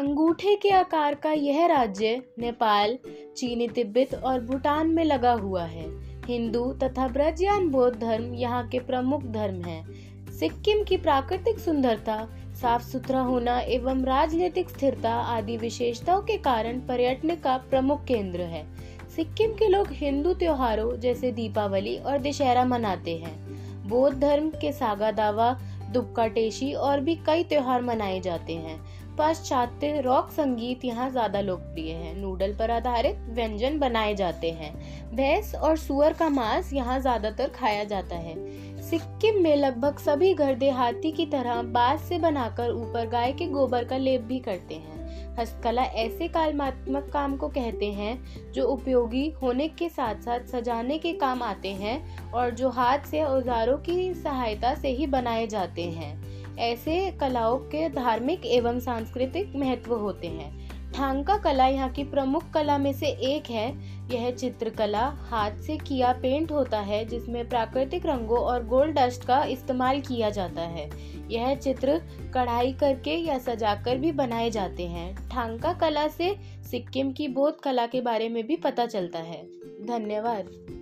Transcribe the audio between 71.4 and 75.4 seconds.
चित्र कढ़ाई करके या सजाकर भी बनाए जाते हैं।